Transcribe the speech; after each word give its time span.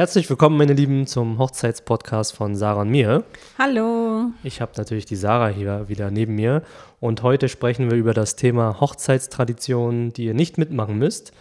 Herzlich 0.00 0.30
willkommen, 0.30 0.56
meine 0.56 0.72
Lieben, 0.72 1.06
zum 1.06 1.38
Hochzeitspodcast 1.38 2.32
von 2.34 2.56
Sarah 2.56 2.80
und 2.80 2.88
mir. 2.88 3.22
Hallo. 3.58 4.30
Ich 4.42 4.62
habe 4.62 4.72
natürlich 4.78 5.04
die 5.04 5.14
Sarah 5.14 5.48
hier 5.48 5.90
wieder 5.90 6.10
neben 6.10 6.36
mir 6.36 6.62
und 7.00 7.22
heute 7.22 7.50
sprechen 7.50 7.90
wir 7.90 7.98
über 7.98 8.14
das 8.14 8.34
Thema 8.34 8.80
Hochzeitstraditionen, 8.80 10.14
die 10.14 10.24
ihr 10.24 10.32
nicht 10.32 10.56
mitmachen 10.56 10.96
müsst. 10.96 11.32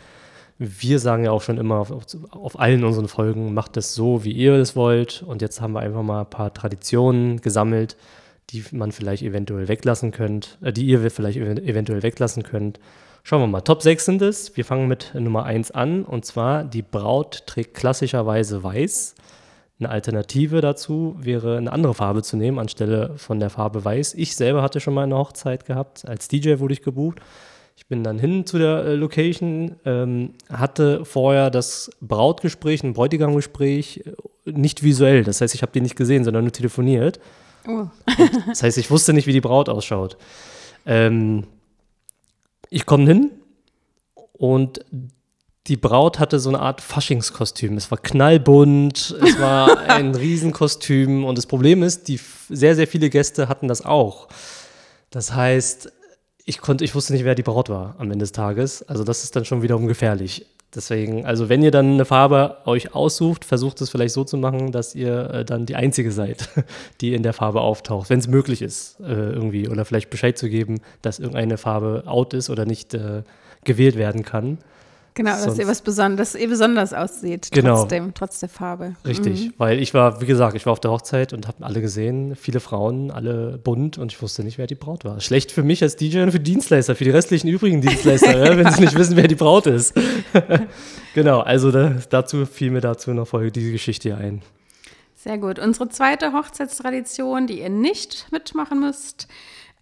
Wir 0.57 0.99
sagen 0.99 1.23
ja 1.23 1.31
auch 1.31 1.41
schon 1.41 1.57
immer 1.57 1.77
auf, 1.77 1.93
auf 2.31 2.59
allen 2.59 2.83
unseren 2.83 3.07
Folgen, 3.07 3.53
macht 3.53 3.77
es 3.77 3.95
so, 3.95 4.25
wie 4.25 4.33
ihr 4.33 4.55
es 4.55 4.75
wollt. 4.75 5.23
Und 5.25 5.41
jetzt 5.41 5.61
haben 5.61 5.71
wir 5.71 5.79
einfach 5.79 6.03
mal 6.03 6.23
ein 6.23 6.29
paar 6.29 6.53
Traditionen 6.53 7.39
gesammelt, 7.39 7.95
die 8.49 8.65
man 8.73 8.91
vielleicht 8.91 9.23
eventuell 9.23 9.69
weglassen 9.69 10.11
könnt, 10.11 10.57
äh, 10.61 10.73
die 10.73 10.85
ihr 10.85 11.09
vielleicht 11.09 11.37
eventuell 11.37 12.03
weglassen 12.03 12.43
könnt 12.43 12.77
Schauen 13.23 13.41
wir 13.41 13.47
mal. 13.47 13.61
Top 13.61 13.81
6 13.81 14.05
sind 14.05 14.21
es. 14.21 14.55
Wir 14.57 14.65
fangen 14.65 14.87
mit 14.87 15.13
Nummer 15.13 15.43
1 15.43 15.71
an. 15.71 16.03
Und 16.03 16.25
zwar, 16.25 16.63
die 16.63 16.81
Braut 16.81 17.45
trägt 17.45 17.75
klassischerweise 17.75 18.63
weiß. 18.63 19.15
Eine 19.79 19.89
Alternative 19.89 20.61
dazu 20.61 21.15
wäre, 21.19 21.57
eine 21.57 21.71
andere 21.71 21.93
Farbe 21.93 22.21
zu 22.21 22.35
nehmen, 22.35 22.59
anstelle 22.59 23.13
von 23.17 23.39
der 23.39 23.49
Farbe 23.49 23.85
weiß. 23.85 24.13
Ich 24.15 24.35
selber 24.35 24.61
hatte 24.61 24.81
schon 24.81 24.93
mal 24.93 25.03
eine 25.03 25.17
Hochzeit 25.17 25.65
gehabt. 25.65 26.07
Als 26.07 26.27
DJ 26.27 26.59
wurde 26.59 26.73
ich 26.73 26.81
gebucht. 26.81 27.19
Ich 27.77 27.87
bin 27.87 28.03
dann 28.03 28.19
hin 28.19 28.45
zu 28.45 28.57
der 28.57 28.83
äh, 28.83 28.95
Location, 28.95 29.77
ähm, 29.85 30.33
hatte 30.51 31.05
vorher 31.05 31.49
das 31.49 31.89
Brautgespräch, 32.01 32.83
ein 32.83 32.91
Bräutigamgespräch, 32.91 34.03
äh, 34.05 34.51
nicht 34.51 34.83
visuell. 34.83 35.23
Das 35.23 35.39
heißt, 35.39 35.55
ich 35.55 35.61
habe 35.61 35.71
die 35.71 35.79
nicht 35.79 35.95
gesehen, 35.95 36.25
sondern 36.25 36.43
nur 36.43 36.51
telefoniert. 36.51 37.21
Oh. 37.65 37.85
das 38.47 38.63
heißt, 38.63 38.77
ich 38.77 38.91
wusste 38.91 39.13
nicht, 39.13 39.27
wie 39.27 39.33
die 39.33 39.39
Braut 39.39 39.69
ausschaut. 39.69 40.17
Ähm, 40.85 41.45
ich 42.69 42.85
komme 42.85 43.05
hin 43.05 43.31
und 44.33 44.85
die 45.67 45.77
Braut 45.77 46.19
hatte 46.19 46.39
so 46.39 46.49
eine 46.49 46.59
Art 46.59 46.81
Faschingskostüm. 46.81 47.77
Es 47.77 47.91
war 47.91 47.99
knallbunt, 47.99 49.15
es 49.21 49.39
war 49.39 49.77
ein 49.89 50.15
Riesenkostüm 50.15 51.23
und 51.25 51.37
das 51.37 51.45
Problem 51.45 51.83
ist, 51.83 52.07
die 52.07 52.19
sehr, 52.49 52.75
sehr 52.75 52.87
viele 52.87 53.09
Gäste 53.09 53.47
hatten 53.47 53.67
das 53.67 53.85
auch. 53.85 54.27
Das 55.11 55.33
heißt, 55.33 55.91
ich 56.49 56.59
konnte, 56.61 56.83
ich 56.83 56.95
wusste 56.95 57.13
nicht, 57.13 57.25
wer 57.25 57.35
die 57.35 57.43
Braut 57.43 57.69
war 57.69 57.93
am 57.99 58.09
Ende 58.09 58.23
des 58.23 58.31
Tages. 58.31 58.81
Also 58.89 59.03
das 59.03 59.23
ist 59.23 59.35
dann 59.35 59.45
schon 59.45 59.61
wiederum 59.61 59.85
gefährlich. 59.85 60.47
Deswegen, 60.73 61.25
also 61.25 61.47
wenn 61.47 61.61
ihr 61.61 61.69
dann 61.69 61.93
eine 61.93 62.05
Farbe 62.05 62.57
euch 62.65 62.95
aussucht, 62.95 63.45
versucht 63.45 63.81
es 63.81 63.91
vielleicht 63.91 64.13
so 64.15 64.23
zu 64.23 64.35
machen, 64.35 64.71
dass 64.71 64.95
ihr 64.95 65.29
äh, 65.29 65.45
dann 65.45 65.67
die 65.67 65.75
Einzige 65.75 66.11
seid, 66.11 66.49
die 67.01 67.13
in 67.13 67.21
der 67.21 67.33
Farbe 67.33 67.61
auftaucht, 67.61 68.09
wenn 68.09 68.17
es 68.17 68.27
möglich 68.27 68.63
ist, 68.63 68.99
äh, 68.99 69.13
irgendwie. 69.13 69.69
Oder 69.69 69.85
vielleicht 69.85 70.09
Bescheid 70.09 70.39
zu 70.39 70.49
geben, 70.49 70.81
dass 71.03 71.19
irgendeine 71.19 71.57
Farbe 71.57 72.03
out 72.07 72.33
ist 72.33 72.49
oder 72.49 72.65
nicht 72.65 72.95
äh, 72.95 73.21
gewählt 73.63 73.95
werden 73.95 74.23
kann. 74.23 74.57
Genau, 75.19 75.31
dass 75.31 75.59
ihr 75.59 75.67
was 75.67 75.81
Besonderes, 75.81 76.31
dass 76.31 76.41
ihr 76.41 76.47
besonders 76.47 76.93
aussieht, 76.93 77.49
genau. 77.51 77.81
trotzdem, 77.81 78.13
trotz 78.13 78.39
der 78.39 78.47
Farbe. 78.47 78.93
Richtig, 79.05 79.47
mhm. 79.47 79.53
weil 79.57 79.81
ich 79.81 79.93
war, 79.93 80.21
wie 80.21 80.25
gesagt, 80.25 80.55
ich 80.55 80.65
war 80.65 80.71
auf 80.71 80.79
der 80.79 80.91
Hochzeit 80.91 81.33
und 81.33 81.45
habe 81.45 81.65
alle 81.65 81.81
gesehen, 81.81 82.37
viele 82.37 82.61
Frauen, 82.61 83.11
alle 83.11 83.57
bunt 83.57 83.97
und 83.97 84.13
ich 84.13 84.21
wusste 84.21 84.45
nicht, 84.45 84.57
wer 84.57 84.65
die 84.65 84.75
Braut 84.75 85.03
war. 85.03 85.19
Schlecht 85.19 85.51
für 85.51 85.61
mich 85.61 85.83
als 85.83 85.97
DJ 85.97 86.21
und 86.21 86.31
für 86.31 86.39
Dienstleister, 86.39 86.95
für 86.95 87.03
die 87.03 87.09
restlichen 87.09 87.49
übrigen 87.49 87.81
Dienstleister, 87.81 88.45
ja, 88.45 88.57
wenn 88.57 88.71
sie 88.71 88.79
nicht 88.79 88.95
wissen, 88.97 89.17
wer 89.17 89.27
die 89.27 89.35
Braut 89.35 89.67
ist. 89.67 89.93
genau, 91.13 91.41
also 91.41 91.69
da, 91.69 91.95
dazu 92.09 92.45
fiel 92.45 92.71
mir 92.71 92.79
dazu 92.79 93.11
noch 93.11 93.27
vorher 93.27 93.51
diese 93.51 93.73
Geschichte 93.73 94.15
ein. 94.15 94.41
Sehr 95.15 95.37
gut. 95.37 95.59
Unsere 95.59 95.89
zweite 95.89 96.31
Hochzeitstradition, 96.31 97.45
die 97.45 97.59
ihr 97.59 97.69
nicht 97.69 98.27
mitmachen 98.31 98.79
müsst, 98.79 99.27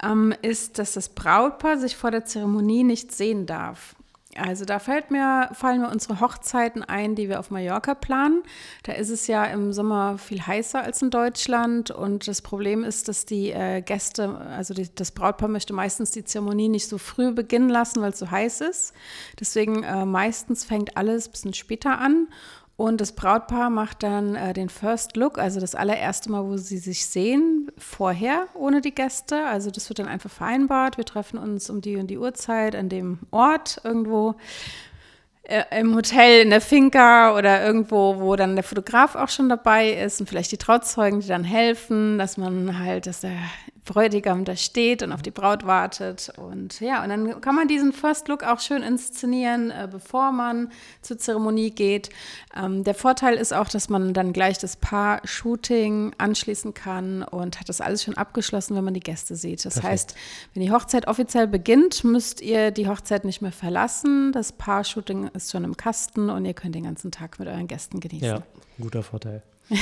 ähm, 0.01 0.33
ist, 0.41 0.79
dass 0.79 0.93
das 0.93 1.09
Brautpaar 1.09 1.77
sich 1.77 1.95
vor 1.95 2.09
der 2.09 2.25
Zeremonie 2.25 2.83
nicht 2.83 3.11
sehen 3.11 3.45
darf. 3.45 3.95
Also 4.37 4.65
da 4.65 4.79
fällt 4.79 5.11
mir, 5.11 5.49
fallen 5.53 5.81
mir 5.81 5.89
unsere 5.89 6.19
Hochzeiten 6.19 6.83
ein, 6.83 7.15
die 7.15 7.29
wir 7.29 7.39
auf 7.39 7.51
Mallorca 7.51 7.95
planen. 7.95 8.43
Da 8.83 8.93
ist 8.93 9.09
es 9.09 9.27
ja 9.27 9.45
im 9.45 9.73
Sommer 9.73 10.17
viel 10.17 10.45
heißer 10.45 10.81
als 10.81 11.01
in 11.01 11.09
Deutschland 11.09 11.91
und 11.91 12.27
das 12.27 12.41
Problem 12.41 12.83
ist, 12.83 13.07
dass 13.07 13.25
die 13.25 13.51
äh, 13.51 13.81
Gäste, 13.81 14.37
also 14.37 14.73
die, 14.73 14.93
das 14.93 15.11
Brautpaar 15.11 15.49
möchte 15.49 15.73
meistens 15.73 16.11
die 16.11 16.23
Zeremonie 16.23 16.69
nicht 16.69 16.87
so 16.87 16.97
früh 16.97 17.31
beginnen 17.31 17.69
lassen, 17.69 18.01
weil 18.01 18.11
es 18.11 18.19
so 18.19 18.29
heiß 18.29 18.61
ist. 18.61 18.93
Deswegen 19.39 19.83
äh, 19.83 20.05
meistens 20.05 20.65
fängt 20.65 20.97
alles 20.97 21.27
ein 21.27 21.31
bisschen 21.31 21.53
später 21.53 21.99
an 21.99 22.27
und 22.77 23.01
das 23.01 23.13
Brautpaar 23.13 23.71
macht 23.71 24.03
dann 24.03 24.35
äh, 24.35 24.53
den 24.53 24.69
First 24.69 25.17
Look, 25.17 25.39
also 25.39 25.59
das 25.59 25.73
allererste 25.73 26.31
Mal, 26.31 26.45
wo 26.45 26.57
sie 26.57 26.77
sich 26.77 27.07
sehen, 27.07 27.71
vorher 27.75 28.45
ohne 28.53 28.81
die 28.81 28.93
Gäste. 28.93 29.47
Also 29.47 29.71
das 29.71 29.89
wird 29.89 29.97
dann 29.97 30.07
einfach 30.07 30.29
vereinbart. 30.29 30.97
Wir 30.97 31.05
treffen 31.05 31.39
uns 31.39 31.71
um 31.71 31.81
die 31.81 31.97
und 31.97 32.05
die 32.07 32.19
Uhrzeit 32.19 32.75
an 32.75 32.87
dem 32.87 33.17
Ort 33.31 33.81
irgendwo 33.83 34.35
äh, 35.41 35.63
im 35.79 35.95
Hotel, 35.95 36.43
in 36.43 36.51
der 36.51 36.61
Finca 36.61 37.35
oder 37.35 37.65
irgendwo, 37.65 38.19
wo 38.19 38.35
dann 38.35 38.53
der 38.53 38.63
Fotograf 38.63 39.15
auch 39.15 39.29
schon 39.29 39.49
dabei 39.49 39.93
ist 39.93 40.19
und 40.19 40.29
vielleicht 40.29 40.51
die 40.51 40.57
Trauzeugen, 40.57 41.21
die 41.21 41.27
dann 41.27 41.43
helfen, 41.43 42.19
dass 42.19 42.37
man 42.37 42.77
halt, 42.77 43.07
dass 43.07 43.21
der 43.21 43.37
Bräutigam 43.87 44.45
da 44.45 44.55
steht 44.55 45.01
und 45.01 45.11
auf 45.11 45.23
die 45.23 45.31
Braut 45.31 45.65
wartet. 45.65 46.31
Und 46.37 46.79
ja, 46.79 47.01
und 47.01 47.09
dann 47.09 47.41
kann 47.41 47.55
man 47.55 47.67
diesen 47.67 47.93
First 47.93 48.27
Look 48.27 48.43
auch 48.43 48.59
schön 48.59 48.83
inszenieren, 48.83 49.71
äh, 49.71 49.87
bevor 49.89 50.31
man 50.31 50.71
zur 51.01 51.17
Zeremonie 51.17 51.71
geht. 51.71 52.09
Ähm, 52.55 52.83
der 52.83 52.93
Vorteil 52.93 53.35
ist 53.35 53.53
auch, 53.53 53.67
dass 53.69 53.89
man 53.89 54.13
dann 54.13 54.33
gleich 54.33 54.59
das 54.59 54.75
Paar-Shooting 54.75 56.13
anschließen 56.17 56.73
kann 56.73 57.23
und 57.23 57.59
hat 57.59 57.69
das 57.69 57.81
alles 57.81 58.03
schon 58.03 58.15
abgeschlossen, 58.15 58.75
wenn 58.75 58.83
man 58.83 58.93
die 58.93 58.99
Gäste 58.99 59.35
sieht. 59.35 59.65
Das 59.65 59.75
Perfekt. 59.75 59.91
heißt, 59.91 60.15
wenn 60.53 60.63
die 60.63 60.71
Hochzeit 60.71 61.07
offiziell 61.07 61.47
beginnt, 61.47 62.03
müsst 62.03 62.41
ihr 62.41 62.71
die 62.71 62.87
Hochzeit 62.87 63.25
nicht 63.25 63.41
mehr 63.41 63.51
verlassen. 63.51 64.31
Das 64.33 64.51
Paar-Shooting 64.51 65.29
ist 65.33 65.51
schon 65.51 65.63
im 65.63 65.77
Kasten 65.77 66.29
und 66.29 66.45
ihr 66.45 66.53
könnt 66.53 66.75
den 66.75 66.83
ganzen 66.83 67.11
Tag 67.11 67.39
mit 67.39 67.47
euren 67.47 67.67
Gästen 67.67 67.99
genießen. 67.99 68.27
Ja, 68.27 68.43
guter 68.79 69.01
Vorteil. 69.01 69.41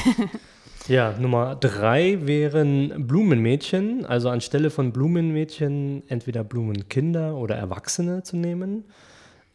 Ja, 0.87 1.15
Nummer 1.19 1.55
drei 1.55 2.19
wären 2.27 3.07
Blumenmädchen, 3.07 4.05
also 4.05 4.29
anstelle 4.29 4.69
von 4.69 4.91
Blumenmädchen 4.91 6.03
entweder 6.07 6.43
Blumenkinder 6.43 7.35
oder 7.35 7.55
Erwachsene 7.55 8.21
zu 8.21 8.37
nehmen. 8.37 8.83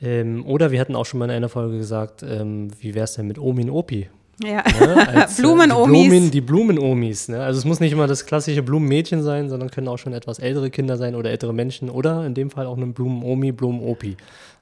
Ähm, 0.01 0.45
oder 0.45 0.73
wir 0.73 0.81
hatten 0.81 0.97
auch 0.97 1.07
schon 1.07 1.19
mal 1.19 1.27
in 1.27 1.31
einer 1.31 1.49
Folge 1.49 1.79
gesagt, 1.79 2.25
ähm, 2.25 2.69
wie 2.81 2.95
wäre 2.95 3.05
es 3.05 3.15
denn 3.15 3.29
mit 3.29 3.39
Omi 3.39 3.63
und 3.63 3.71
Opi? 3.71 4.09
Ja, 4.43 4.65
ne? 4.81 5.09
Als, 5.09 5.39
äh, 5.39 5.43
Blumenomis. 5.43 6.03
Die, 6.03 6.09
Blumen, 6.09 6.31
die 6.33 6.41
Blumenomis. 6.41 7.29
Ne? 7.29 7.41
Also 7.41 7.59
es 7.59 7.65
muss 7.65 7.79
nicht 7.79 7.93
immer 7.93 8.09
das 8.09 8.27
klassische 8.27 8.63
Blumenmädchen 8.65 9.23
sein, 9.23 9.49
sondern 9.49 9.71
können 9.71 9.87
auch 9.87 9.99
schon 9.99 10.15
etwas 10.15 10.41
ältere 10.41 10.71
Kinder 10.71 10.97
sein 10.97 11.15
oder 11.15 11.31
ältere 11.31 11.55
Menschen 11.55 11.91
oder 11.91 12.27
in 12.27 12.35
dem 12.35 12.51
Fall 12.51 12.67
auch 12.67 12.77
eine 12.77 12.87
Blumenomi, 12.87 13.53
Blumenopi 13.53 14.17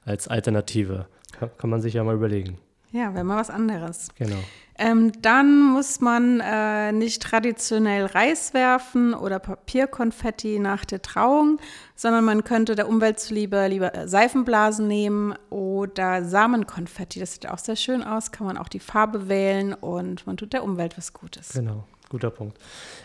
als 0.05 0.27
Alternative. 0.27 1.07
Kann, 1.31 1.49
kann 1.57 1.69
man 1.71 1.81
sich 1.81 1.95
ja 1.95 2.03
mal 2.03 2.15
überlegen. 2.15 2.59
Ja, 2.91 3.13
wäre 3.13 3.23
mal 3.23 3.37
was 3.37 3.49
anderes. 3.49 4.07
Genau. 4.17 4.37
Ähm, 4.81 5.11
dann 5.21 5.61
muss 5.61 5.99
man 5.99 6.39
äh, 6.39 6.93
nicht 6.93 7.21
traditionell 7.21 8.05
Reis 8.05 8.53
werfen 8.53 9.13
oder 9.13 9.37
Papierkonfetti 9.37 10.57
nach 10.57 10.85
der 10.85 11.01
Trauung, 11.01 11.59
sondern 11.95 12.23
man 12.23 12.45
könnte 12.45 12.75
der 12.75 12.87
Umwelt 12.87 13.19
zuliebe 13.19 13.67
lieber 13.67 13.93
äh, 13.93 14.07
Seifenblasen 14.07 14.87
nehmen 14.87 15.35
oder 15.49 16.23
Samenkonfetti. 16.23 17.19
Das 17.19 17.33
sieht 17.33 17.49
auch 17.49 17.57
sehr 17.57 17.75
schön 17.75 18.01
aus, 18.03 18.31
kann 18.31 18.47
man 18.47 18.57
auch 18.57 18.69
die 18.69 18.79
Farbe 18.79 19.27
wählen 19.27 19.73
und 19.73 20.25
man 20.25 20.37
tut 20.37 20.53
der 20.53 20.63
Umwelt 20.63 20.97
was 20.97 21.11
Gutes. 21.11 21.49
Genau. 21.49 21.83
Guter 22.09 22.31
Punkt. 22.31 22.57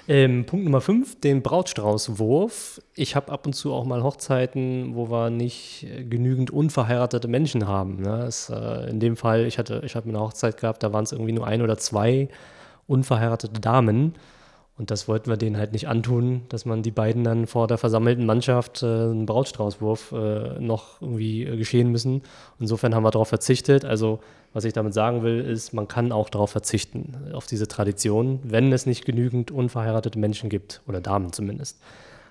Ähm, 0.09 0.47
Punkt 0.47 0.65
Nummer 0.65 0.81
5, 0.81 1.21
den 1.21 1.43
Brautstraußwurf. 1.43 2.81
Ich 2.95 3.15
habe 3.15 3.31
ab 3.31 3.47
und 3.47 3.53
zu 3.53 3.73
auch 3.75 3.85
mal 3.85 4.03
Hochzeiten, 4.03 4.95
wo 4.95 5.11
wir 5.11 5.29
nicht 5.29 5.85
äh, 5.85 6.05
genügend 6.05 6.51
unverheiratete 6.51 7.29
Menschen 7.29 7.69
haben. 7.69 8.01
Ne? 8.01 8.21
Das, 8.25 8.49
äh, 8.49 8.89
in 8.89 9.01
dem 9.01 9.17
Fall, 9.17 9.45
ich 9.45 9.59
hatte, 9.59 9.83
ich 9.85 9.95
hatte 9.95 10.09
eine 10.09 10.21
Hochzeit 10.21 10.57
gehabt, 10.57 10.83
da 10.83 10.95
waren 10.95 11.05
es 11.05 11.13
irgendwie 11.13 11.33
nur 11.33 11.47
ein 11.47 11.61
oder 11.61 11.77
zwei 11.77 12.29
unverheiratete 12.87 13.61
Damen. 13.61 14.15
Und 14.77 14.91
das 14.91 15.07
wollten 15.07 15.31
wir 15.31 15.37
denen 15.37 15.57
halt 15.57 15.73
nicht 15.73 15.87
antun, 15.87 16.43
dass 16.49 16.65
man 16.65 16.83
die 16.83 16.91
beiden 16.91 17.23
dann 17.23 17.47
vor 17.47 17.69
der 17.69 17.79
versammelten 17.79 18.27
Mannschaft 18.27 18.83
äh, 18.83 18.87
einen 18.87 19.25
Brautstraußwurf 19.25 20.13
äh, 20.13 20.59
noch 20.59 21.01
irgendwie 21.01 21.45
äh, 21.45 21.57
geschehen 21.57 21.93
müssen. 21.93 22.23
Insofern 22.59 22.93
haben 22.95 23.05
wir 23.05 23.13
darauf 23.13 23.29
verzichtet. 23.29 23.85
Also 23.85 24.19
was 24.53 24.65
ich 24.65 24.73
damit 24.73 24.93
sagen 24.93 25.23
will, 25.23 25.41
ist, 25.41 25.75
man 25.75 25.87
kann 25.87 26.11
auch 26.11 26.29
darauf 26.29 26.51
verzichten, 26.51 27.15
auf 27.33 27.47
diese 27.47 27.69
Tradition, 27.69 28.41
wenn 28.43 28.73
es 28.73 28.87
nicht 28.87 29.05
genügend 29.05 29.51
unverheiratete 29.51 30.19
Menschen 30.19 30.49
gibt, 30.49 30.81
oder 30.87 31.01
Damen 31.01 31.33
zumindest. 31.33 31.81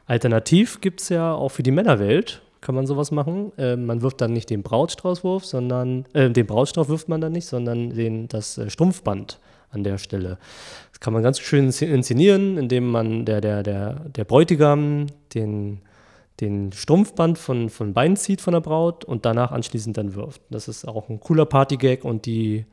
Alternativ 0.06 0.82
gibt 0.82 1.02
es 1.02 1.10
ja 1.10 1.34
auch 1.34 1.50
für 1.50 1.64
die 1.64 1.72
Männerwelt, 1.72 2.42
kann 2.64 2.74
man 2.74 2.88
sowas 2.88 3.12
machen. 3.12 3.52
Äh, 3.58 3.76
man 3.76 4.02
wirft 4.02 4.22
dann 4.22 4.34
nicht 4.34 4.50
den 4.50 4.64
Brautstraußwurf, 4.64 5.46
sondern, 5.46 6.06
äh, 6.14 6.30
den 6.32 6.48
Brautstrauß 6.48 6.90
wirft 6.90 7.10
man 7.10 7.22
dann 7.22 7.34
nicht, 7.34 7.46
sondern 7.46 7.92
den, 7.92 8.28
das 8.28 8.58
äh, 8.58 8.70
Strumpfband 8.70 9.40
an 9.70 9.84
der 9.84 9.98
Stelle. 9.98 10.38
Das 10.92 11.00
kann 11.00 11.14
man 11.14 11.22
ganz 11.22 11.40
schön 11.40 11.66
inszenieren, 11.66 12.58
indem 12.58 12.90
man 12.90 13.26
der, 13.26 13.42
der, 13.42 13.64
der, 13.64 14.00
der 14.10 14.24
Bräutigam 14.24 15.08
den, 15.34 15.82
den 16.40 16.72
Strumpfband 16.72 17.38
von, 17.38 17.70
von 17.70 17.94
Bein 17.94 18.16
zieht 18.16 18.42
von 18.42 18.54
der 18.54 18.62
Braut 18.62 19.04
und 19.04 19.26
danach 19.26 19.52
anschließend 19.52 19.98
dann 19.98 20.16
wirft. 20.16 20.42
Das 20.50 20.68
ist 20.68 20.88
auch 20.88 21.10
ein 21.10 21.20
cooler 21.20 21.46
Partygag 21.46 22.04
und 22.04 22.26
die, 22.26 22.66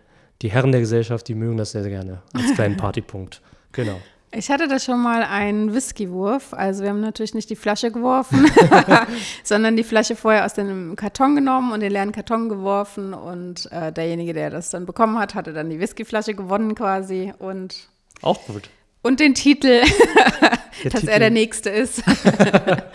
die 0.43 0.51
Herren 0.51 0.73
der 0.73 0.81
Gesellschaft, 0.81 1.27
die 1.29 1.35
mögen 1.35 1.57
das 1.57 1.73
sehr, 1.73 1.83
sehr 1.83 1.91
gerne 1.91 2.23
als 2.33 2.55
kleinen 2.55 2.77
Partypunkt. 2.79 3.43
Genau. 3.73 3.97
Ich 4.32 4.49
hatte 4.49 4.69
da 4.69 4.79
schon 4.79 5.03
mal 5.03 5.25
einen 5.25 5.75
Whiskywurf. 5.75 6.55
Also 6.55 6.85
wir 6.85 6.91
haben 6.91 7.00
natürlich 7.00 7.35
nicht 7.35 7.50
die 7.50 7.56
Flasche 7.56 7.91
geworfen, 7.91 8.49
sondern 9.43 9.77
die 9.77 9.82
Flasche 9.82 10.15
vorher 10.15 10.44
aus 10.44 10.55
dem 10.55 10.94
Karton 10.94 11.35
genommen 11.35 11.73
und 11.73 11.81
den 11.81 11.91
leeren 11.91 12.12
Karton 12.12 12.49
geworfen. 12.49 13.12
Und 13.12 13.71
äh, 13.73 13.93
derjenige, 13.93 14.32
der 14.32 14.50
das 14.50 14.71
dann 14.71 14.87
bekommen 14.87 15.19
hat, 15.19 15.35
hatte 15.35 15.53
dann 15.53 15.69
die 15.69 15.81
Whiskyflasche 15.81 16.35
gewonnen 16.35 16.77
quasi. 16.77 17.32
Und 17.41 17.88
auch 18.23 18.41
gut. 18.47 18.71
Und 19.03 19.19
den 19.19 19.35
Titel, 19.35 19.82
dass 20.85 21.00
Titel. 21.00 21.09
er 21.09 21.19
der 21.19 21.31
Nächste 21.31 21.71
ist. 21.71 22.05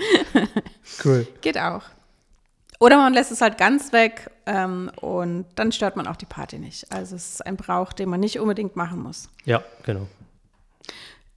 cool. 1.03 1.27
Geht 1.41 1.57
auch. 1.57 1.83
Oder 2.79 2.97
man 2.97 3.13
lässt 3.13 3.31
es 3.31 3.41
halt 3.41 3.57
ganz 3.57 3.91
weg 3.91 4.29
ähm, 4.45 4.89
und 5.01 5.45
dann 5.55 5.71
stört 5.73 5.97
man 5.97 6.07
auch 6.07 6.17
die 6.17 6.25
Party 6.25 6.59
nicht. 6.59 6.91
Also 6.93 7.15
es 7.15 7.35
ist 7.35 7.45
ein 7.45 7.57
Brauch, 7.57 7.91
den 7.91 8.09
man 8.09 8.19
nicht 8.19 8.39
unbedingt 8.39 8.75
machen 8.75 9.01
muss. 9.01 9.29
Ja, 9.45 9.63
genau. 9.83 10.07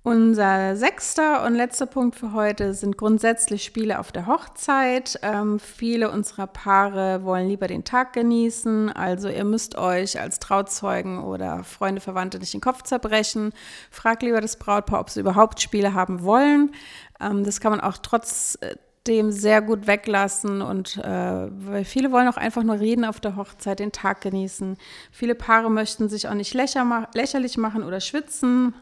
Unser 0.08 0.75
sechster 0.75 1.44
und 1.44 1.55
letzter 1.55 1.84
Punkt 1.84 2.16
für 2.16 2.32
heute 2.32 2.72
sind 2.72 2.96
grundsätzlich 2.96 3.62
Spiele 3.62 3.99
auf 3.99 4.10
der 4.10 4.26
Hochzeit. 4.26 5.20
Ähm, 5.20 5.60
viele 5.60 6.10
unserer 6.10 6.46
Paare 6.46 7.25
wollen 7.25 7.46
lieber 7.46 7.66
den 7.66 7.84
Tag 7.84 8.14
genießen. 8.14 8.90
Also 8.90 9.28
ihr 9.28 9.44
müsst 9.44 9.76
euch 9.76 10.19
als 10.19 10.38
Trauzeugen 10.38 11.22
oder 11.22 11.62
Freunde, 11.62 12.00
Verwandte 12.00 12.38
nicht 12.38 12.55
den 12.55 12.62
Kopf 12.62 12.84
zerbrechen. 12.84 13.52
Fragt 13.90 14.22
lieber 14.22 14.40
das 14.40 14.56
Brautpaar, 14.56 15.00
ob 15.00 15.10
sie 15.10 15.20
überhaupt 15.20 15.60
Spiele 15.60 15.93
haben 15.93 16.22
wollen. 16.22 16.72
Ähm, 17.20 17.44
das 17.44 17.61
kann 17.61 17.72
man 17.72 17.82
auch 17.82 17.99
trotzdem 17.99 19.31
sehr 19.31 19.61
gut 19.61 19.87
weglassen 19.87 20.62
und 20.62 20.96
äh, 20.96 21.49
weil 21.50 21.84
viele 21.84 22.12
wollen 22.12 22.28
auch 22.28 22.38
einfach 22.38 22.62
nur 22.62 22.81
reden 22.81 23.04
auf 23.04 23.20
der 23.20 23.37
Hochzeit, 23.37 23.78
den 23.78 23.93
Tag 23.93 24.22
genießen. 24.22 24.78
Viele 25.12 25.34
Paare 25.34 25.70
möchten 25.70 26.08
sich 26.08 26.28
auch 26.28 26.34
nicht 26.34 26.54
lächerlich 26.54 27.58
machen 27.58 27.82
oder 27.82 28.00
schwitzen 28.00 28.72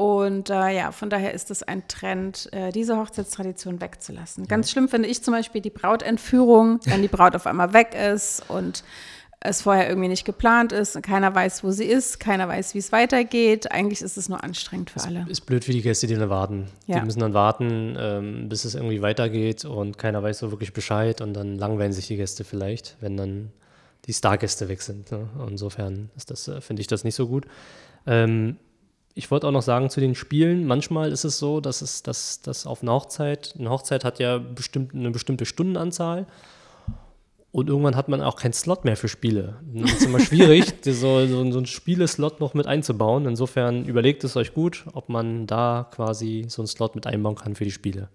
und 0.00 0.48
äh, 0.48 0.74
ja, 0.74 0.92
von 0.92 1.10
daher 1.10 1.34
ist 1.34 1.50
es 1.50 1.62
ein 1.62 1.86
Trend, 1.86 2.48
äh, 2.54 2.72
diese 2.72 2.96
Hochzeitstradition 2.96 3.82
wegzulassen. 3.82 4.48
Ganz 4.48 4.68
ja. 4.68 4.72
schlimm 4.72 4.88
finde 4.88 5.10
ich 5.10 5.22
zum 5.22 5.34
Beispiel 5.34 5.60
die 5.60 5.68
Brautentführung, 5.68 6.80
wenn 6.86 7.02
die 7.02 7.08
Braut 7.08 7.36
auf 7.36 7.46
einmal 7.46 7.74
weg 7.74 7.94
ist 7.94 8.42
und 8.48 8.82
es 9.40 9.60
vorher 9.60 9.90
irgendwie 9.90 10.08
nicht 10.08 10.24
geplant 10.24 10.72
ist 10.72 10.96
und 10.96 11.02
keiner 11.02 11.34
weiß, 11.34 11.62
wo 11.64 11.70
sie 11.70 11.84
ist, 11.84 12.18
keiner 12.18 12.48
weiß, 12.48 12.72
wie 12.72 12.78
es 12.78 12.92
weitergeht. 12.92 13.72
Eigentlich 13.72 14.00
ist 14.00 14.16
es 14.16 14.30
nur 14.30 14.42
anstrengend 14.42 14.88
für 14.88 15.00
es 15.00 15.06
alle. 15.06 15.26
Ist 15.28 15.42
blöd 15.42 15.66
für 15.66 15.72
die 15.72 15.82
Gäste, 15.82 16.06
die 16.06 16.14
dann 16.14 16.30
warten. 16.30 16.68
Ja. 16.86 17.00
Die 17.00 17.04
müssen 17.04 17.20
dann 17.20 17.34
warten, 17.34 17.94
ähm, 17.98 18.48
bis 18.48 18.64
es 18.64 18.74
irgendwie 18.74 19.02
weitergeht 19.02 19.66
und 19.66 19.98
keiner 19.98 20.22
weiß 20.22 20.38
so 20.38 20.50
wirklich 20.50 20.72
Bescheid 20.72 21.20
und 21.20 21.34
dann 21.34 21.58
langweilen 21.58 21.92
sich 21.92 22.06
die 22.06 22.16
Gäste 22.16 22.44
vielleicht, 22.44 22.96
wenn 23.00 23.18
dann 23.18 23.52
die 24.06 24.14
Stargäste 24.14 24.70
weg 24.70 24.80
sind. 24.80 25.12
Ne? 25.12 25.28
Insofern 25.46 26.08
ist 26.16 26.30
das, 26.30 26.48
äh, 26.48 26.62
finde 26.62 26.80
ich 26.80 26.86
das 26.86 27.04
nicht 27.04 27.16
so 27.16 27.28
gut. 27.28 27.44
Ähm, 28.06 28.56
ich 29.14 29.30
wollte 29.30 29.46
auch 29.46 29.52
noch 29.52 29.62
sagen 29.62 29.90
zu 29.90 30.00
den 30.00 30.14
Spielen, 30.14 30.66
manchmal 30.66 31.12
ist 31.12 31.24
es 31.24 31.38
so, 31.38 31.60
dass 31.60 31.82
es 31.82 32.02
dass, 32.02 32.40
dass 32.42 32.66
auf 32.66 32.82
einer 32.82 32.92
Hochzeit, 32.92 33.54
eine 33.58 33.70
Hochzeit 33.70 34.04
hat 34.04 34.18
ja 34.18 34.38
bestimmt, 34.38 34.94
eine 34.94 35.10
bestimmte 35.10 35.46
Stundenanzahl 35.46 36.26
und 37.52 37.68
irgendwann 37.68 37.96
hat 37.96 38.08
man 38.08 38.22
auch 38.22 38.36
keinen 38.36 38.52
Slot 38.52 38.84
mehr 38.84 38.96
für 38.96 39.08
Spiele. 39.08 39.56
Es 39.82 39.94
ist 39.94 40.04
immer 40.04 40.20
schwierig, 40.20 40.72
so, 40.84 41.26
so, 41.26 41.26
so 41.26 41.58
einen 41.58 41.66
Spieleslot 41.66 42.38
noch 42.38 42.54
mit 42.54 42.66
einzubauen. 42.66 43.26
Insofern 43.26 43.84
überlegt 43.86 44.22
es 44.22 44.36
euch 44.36 44.54
gut, 44.54 44.84
ob 44.92 45.08
man 45.08 45.46
da 45.46 45.88
quasi 45.90 46.44
so 46.48 46.62
einen 46.62 46.68
Slot 46.68 46.94
mit 46.94 47.06
einbauen 47.06 47.34
kann 47.34 47.56
für 47.56 47.64
die 47.64 47.72
Spiele. 47.72 48.08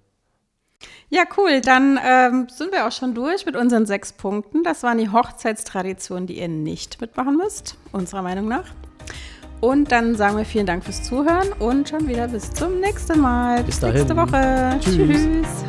Ja, 1.10 1.24
cool. 1.38 1.60
Dann 1.62 2.00
ähm, 2.04 2.48
sind 2.50 2.72
wir 2.72 2.88
auch 2.88 2.92
schon 2.92 3.14
durch 3.14 3.46
mit 3.46 3.56
unseren 3.58 3.86
sechs 3.86 4.14
Punkten. 4.14 4.64
Das 4.64 4.84
waren 4.84 4.98
die 4.98 5.10
Hochzeitstraditionen, 5.10 6.28
die 6.28 6.40
ihr 6.40 6.48
nicht 6.48 7.02
mitmachen 7.02 7.36
müsst, 7.36 7.78
unserer 7.92 8.22
Meinung 8.22 8.48
nach. 8.48 8.66
Und 9.66 9.92
dann 9.92 10.14
sagen 10.14 10.38
wir 10.38 10.46
vielen 10.46 10.68
Dank 10.68 10.84
fürs 10.84 11.02
Zuhören 11.02 11.52
und 11.58 11.90
schon 11.90 12.08
wieder 12.08 12.28
bis 12.28 12.52
zum 12.52 12.80
nächsten 12.82 13.20
Mal. 13.20 13.64
Bis 13.64 13.80
dahin. 13.80 13.96
Nächste 13.96 14.16
Woche. 14.16 14.78
Tschüss. 14.80 14.96
Tschüss. 14.96 15.66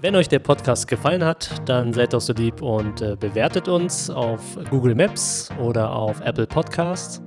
Wenn 0.00 0.16
euch 0.16 0.28
der 0.28 0.38
Podcast 0.38 0.88
gefallen 0.88 1.22
hat, 1.22 1.50
dann 1.66 1.92
seid 1.92 2.14
doch 2.14 2.22
so 2.22 2.32
lieb 2.32 2.62
und 2.62 3.02
äh, 3.02 3.16
bewertet 3.20 3.68
uns 3.68 4.08
auf 4.08 4.40
Google 4.70 4.94
Maps 4.94 5.50
oder 5.62 5.92
auf 5.92 6.22
Apple 6.22 6.46
Podcasts 6.46 7.20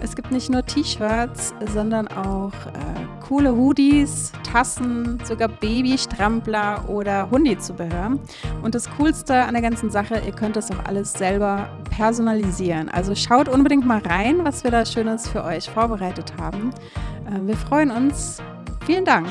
Es 0.00 0.14
gibt 0.14 0.30
nicht 0.30 0.50
nur 0.50 0.64
T-Shirts, 0.64 1.54
sondern 1.72 2.06
auch 2.08 2.52
äh, 2.52 3.26
coole 3.26 3.54
Hoodies, 3.54 4.32
Tassen, 4.42 5.18
sogar 5.24 5.48
Babystrampler 5.48 6.88
oder 6.88 7.30
Hundizubehör. 7.30 8.18
Und 8.62 8.74
das 8.74 8.88
Coolste 8.96 9.34
an 9.42 9.54
der 9.54 9.62
ganzen 9.62 9.90
Sache, 9.90 10.20
ihr 10.24 10.32
könnt 10.32 10.56
das 10.56 10.70
auch 10.70 10.84
alles 10.84 11.12
selber 11.12 11.68
personalisieren. 11.90 12.88
Also 12.88 13.14
schaut 13.14 13.48
unbedingt 13.48 13.86
mal 13.86 13.98
rein, 13.98 14.44
was 14.44 14.64
wir 14.64 14.70
da 14.70 14.84
Schönes 14.84 15.28
für 15.28 15.42
euch 15.44 15.68
vorbereitet 15.68 16.34
haben. 16.38 16.70
Äh, 17.26 17.46
wir 17.46 17.56
freuen 17.56 17.90
uns. 17.90 18.40
Vielen 18.84 19.04
Dank. 19.04 19.26